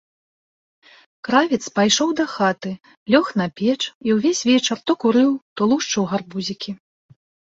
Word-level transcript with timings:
Кравец 1.27 1.59
пайшоў 1.75 2.13
дахаты, 2.19 2.71
лёг 3.15 3.25
на 3.41 3.45
печ 3.61 3.77
і 4.09 4.15
ўвесь 4.15 4.43
вечар 4.51 4.77
то 4.85 4.91
курыў, 5.03 5.31
то 5.61 5.67
лушчыў 5.75 6.03
гарбузікі. 6.15 6.71